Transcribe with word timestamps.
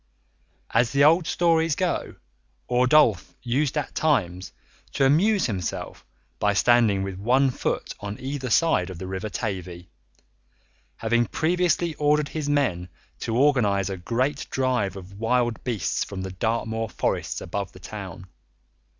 As 0.71 0.91
the 0.93 1.03
old 1.03 1.27
stories 1.27 1.75
go, 1.75 2.15
Ordulph 2.67 3.35
used 3.43 3.77
at 3.77 3.93
times 3.93 4.51
to 4.93 5.05
amuse 5.05 5.45
himself 5.45 6.07
by 6.39 6.53
standing 6.53 7.03
with 7.03 7.19
one 7.19 7.51
foot 7.51 7.93
on 7.99 8.19
either 8.19 8.49
side 8.49 8.89
of 8.89 8.97
the 8.97 9.05
River 9.05 9.29
Tavy, 9.29 9.91
having 10.97 11.27
previously 11.27 11.93
ordered 11.97 12.29
his 12.29 12.49
men 12.49 12.89
to 13.19 13.37
organise 13.37 13.89
a 13.89 13.97
great 13.97 14.47
drive 14.49 14.95
of 14.95 15.19
wild 15.19 15.63
beasts 15.63 16.03
from 16.03 16.23
the 16.23 16.31
Dartmoor 16.31 16.89
forests 16.89 17.39
above 17.39 17.71
the 17.71 17.79
town. 17.79 18.25